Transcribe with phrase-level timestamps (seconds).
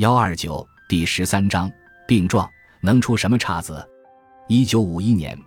[0.00, 1.70] 幺二九第十三章
[2.08, 2.50] 病状
[2.80, 3.86] 能出什么岔子？
[4.48, 5.38] 一九五一年，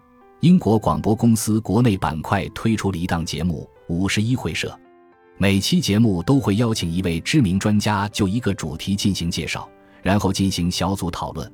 [0.42, 4.70] 英国广播公司国内板块推出了一档节目《五十一会社》，
[5.40, 9.68] 每期节目都会邀请一位知名专家就一个主题进行介绍，
[10.04, 11.52] 然后进行小组讨论。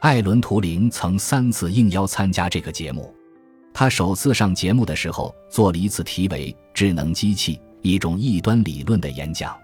[0.00, 3.14] 艾伦·图灵曾三次应邀参加这个节目。
[3.74, 9.54] 他首次上节目的时候，做了一次题为“智能机器：一种异端理论”的演讲。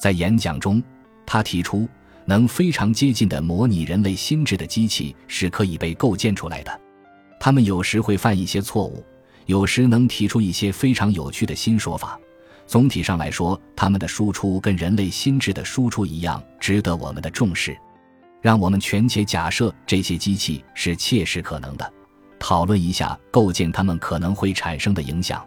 [0.00, 0.82] 在演讲中，
[1.24, 1.88] 他提出。
[2.28, 6.80] 能非常接近的模拟人类心智的机器是可以被构建出来的，
[7.40, 9.02] 他们有时会犯一些错误，
[9.46, 12.20] 有时能提出一些非常有趣的新说法。
[12.66, 17.74] 总体上来说，他们的输出跟人类心智的输出一样，值得我们的重视。
[18.42, 21.92] 让我们全且假设这些机器是切实可能的，
[22.38, 25.42] 讨论一下构建它们可能会产生的影响。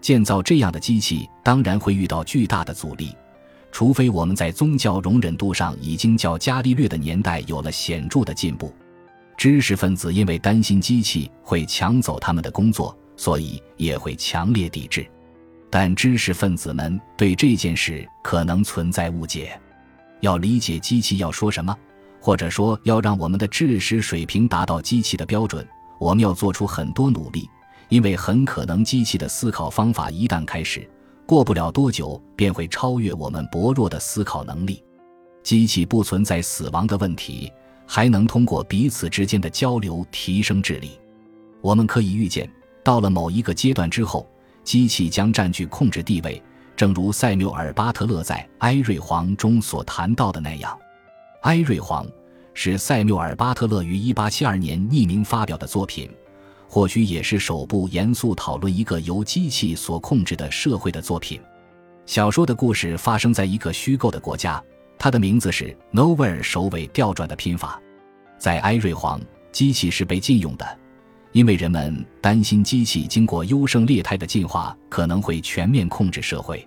[0.00, 3.12] 建造这样的机器当然会遇到巨大的阻力。
[3.72, 8.72] 除非我们在宗教容忍度上已经较伽利略的年代有了显著的进步，
[9.36, 15.04] 知识分子因为担心机器会抢走他们的工作，所以也会强烈抵制。
[15.70, 19.58] 但知识分子们对这件事可能存在误解。
[20.20, 21.74] 要理解机器要说什么，
[22.20, 25.66] 或者说要让我们的知识水平达到机器的标准，
[25.98, 27.48] 我们要做出很多努力，
[27.88, 30.86] 因为很可能机器的思考方法一旦开始。
[31.32, 34.84] 过不了多久，便会超越我们薄弱的思考能力。
[35.42, 37.50] 机器不存在死亡的问题，
[37.86, 40.90] 还能通过彼此之间的交流提升智力。
[41.62, 42.46] 我们可以预见，
[42.84, 44.28] 到了某一个阶段之后，
[44.62, 46.42] 机器将占据控制地位，
[46.76, 50.70] 正如塞缪尔·巴特勒在《埃瑞皇》中所谈到的那样。
[51.44, 52.04] 《埃瑞皇》
[52.52, 56.10] 是塞缪尔·巴特勒于1872年匿名发表的作品。
[56.74, 61.38] 或许也是首部严肃讨论一个由机器所控制的社会的作品。
[62.06, 64.64] 小说的故事发生在一个虚构的国家，
[64.98, 67.78] 它的名字是 Nowhere，首尾调转的拼法。
[68.38, 69.20] 在埃瑞皇，
[69.52, 70.66] 机器是被禁用的，
[71.32, 76.66] 因为人们担心机器经过优胜劣汰的进化可能会全面控制社会。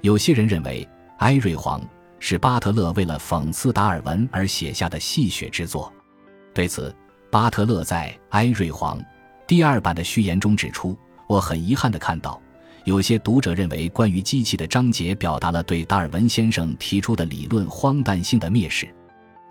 [0.00, 0.84] 有些人认为
[1.18, 1.80] 埃瑞皇
[2.18, 5.92] 是巴特勒为了讽刺达尔文而写下的戏谑之作。
[6.52, 6.92] 对此，
[7.30, 9.00] 巴特勒在埃瑞皇。
[9.46, 10.98] 第二版的序言中指出，
[11.28, 12.40] 我很遗憾地看到，
[12.84, 18.92] 有些读者认为关于机器的章节表达了对达尔文先生提出的理论荒诞性的蔑视，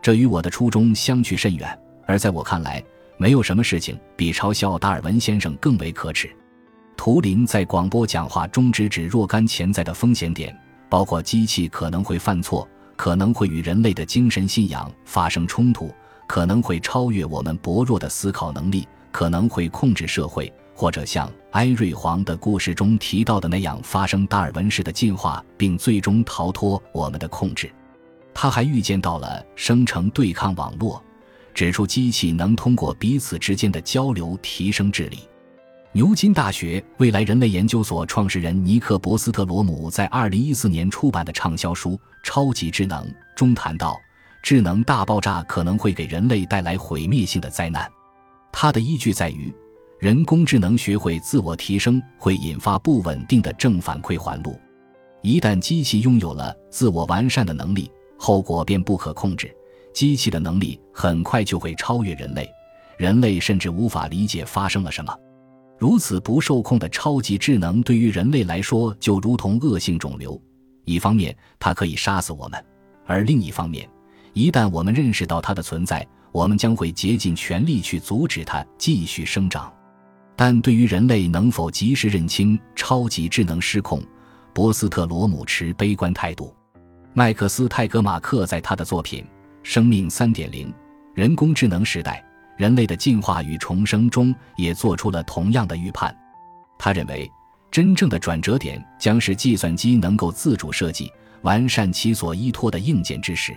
[0.01, 1.79] 这与我的初衷相去甚远。
[2.05, 2.83] 而在我看来，
[3.17, 6.29] 没有什么事情比嘲笑达尔文先生更为可耻。
[6.97, 10.53] 图灵在广播讲话中直指若干潜在的风险点，
[10.89, 12.67] 包括机器可能会犯错，
[12.97, 15.89] 可能会与人类的精神信仰发生冲突，
[16.27, 18.85] 可能会超越我们薄弱的思考能力。
[19.15, 27.71] 可能会控制社会，或者像埃瑞皇的故事中提到的那样发生达尔文式的进化，并最终逃脱我们的控制。
[28.33, 31.01] 他还预见到了生成对抗网络，
[31.53, 35.19] 指出机器能通过彼此之间的交流提升智力。
[35.93, 43.01] 牛津大学未来人类研究所创始人尼克·博斯特罗姆在2014年出版的畅销书《超级智能》
[43.33, 43.97] 中谈到，
[44.43, 47.89] 智能大爆炸可能会给人类带来毁灭性的灾难。
[48.57, 49.53] 它的依据在于，
[49.99, 54.57] 人工智能学会自我提升会引发不稳定的正反馈环路。
[55.21, 59.53] 一旦机器拥有了自我完善的能力，后果便不可控制。
[59.93, 62.49] 机器的能力很快就会超越人类，
[62.97, 65.13] 人类甚至无法理解发生了什么。
[65.77, 70.41] 如此不受控的超级智能对于人类来说就如同恶性肿瘤，
[70.85, 72.65] 一方面它可以杀死我们，
[73.05, 73.85] 而另一方面，
[74.31, 79.73] 一旦我们认识到它的存在，我们将会竭尽全力去阻止它继续生长，
[80.35, 84.03] 但对于人类能否及时认清超级智能失控，
[84.53, 86.53] 博斯特罗姆持悲观态度。
[87.13, 89.23] 麦克斯泰格马克在他的作品
[89.63, 90.73] 《生命三点零：
[91.13, 92.21] 人工智能时代：
[92.57, 96.13] 人类的进化与重生》中也做出了同样的预判。
[96.77, 97.31] 他认为，
[97.71, 101.09] 真正的转折点将是计算机能够自主设计、
[101.43, 103.55] 完善其所依托的硬件知识。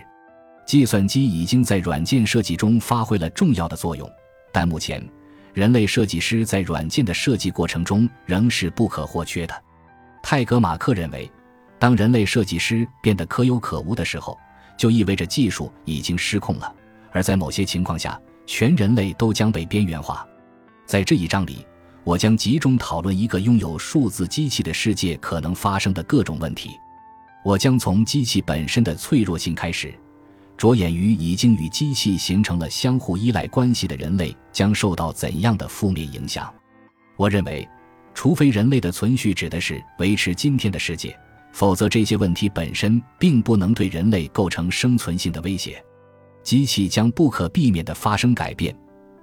[0.69, 4.07] 计算机已经在软件设计中发挥了重要的作用，
[4.53, 5.03] 但目前，
[5.51, 9.63] 人类设计师在软件的设计过程中仍是不可或缺的。
[10.21, 11.27] 泰格马克认为，
[11.79, 14.37] 当人类设计师变得可有可无的时候，
[14.77, 16.71] 就意味着技术已经失控了，
[17.11, 20.23] 而在某些情况下，全人类都将被边缘化。
[20.85, 21.65] 在这一章里，
[22.03, 26.69] 我将集中讨论一个拥有数字机器的世界可能发生的各种问题。
[27.43, 29.91] 我将从机器本身的脆弱性开始。
[30.59, 36.53] 着眼于已经与机器形成了相互依赖关系的人类将受到怎样的负面影响？
[37.15, 37.65] 我认为，
[38.13, 41.17] 除非人类的存续指的是维持今天的世界，
[41.53, 45.81] 否则这些问题本身并不能对人类构成生存性的威胁。
[46.43, 48.75] 机器将不可避免地发生改变，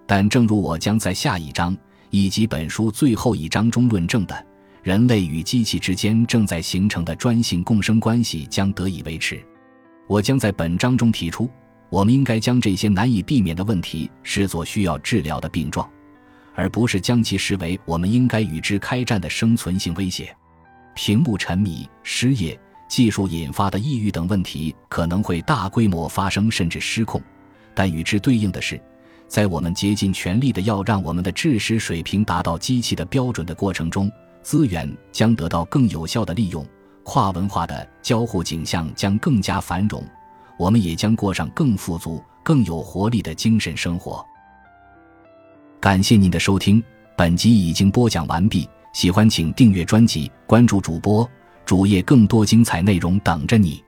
[0.06, 1.76] 但正如我将在下一章
[2.08, 4.46] 以及本书最后一章中论证的，
[4.82, 9.38] 人类与机器之间正在形成的专性共生关系将得以维持。
[10.06, 11.50] 我将在本章中提出，
[11.90, 15.88] 我们应该将这些难以避免的问题视作需要治疗的病状，
[16.54, 20.34] 而不是将其视为我们应该与之开战的生存性威胁。
[20.94, 22.58] 屏幕沉迷、失业。
[22.88, 27.20] 技术引发的抑郁等问题可能会大规模发生，甚至失控。
[27.74, 28.80] 但与之对应的是，
[29.26, 34.08] 在我们竭尽全力的要让我们的知识水平达到机器的标准的过程中，
[34.40, 36.64] 资源将得到更有效的利用，
[37.06, 40.02] 跨文化的交互景象将更加繁荣，
[40.58, 44.26] 我们也将过上更富足、更有活力的精神生活。
[45.80, 46.82] 感谢您的收听，
[47.16, 48.68] 本集已经播讲完毕。
[48.92, 51.26] 喜欢请订阅专辑，关注主播。
[51.64, 53.82] 主页更多精彩内容等着你。